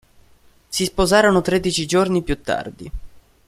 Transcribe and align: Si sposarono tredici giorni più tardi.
Si 0.67 0.83
sposarono 0.85 1.41
tredici 1.41 1.85
giorni 1.85 2.23
più 2.23 2.41
tardi. 2.41 2.91